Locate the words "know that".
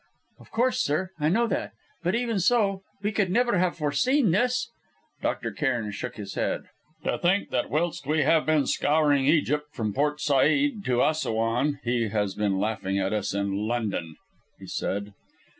1.29-1.73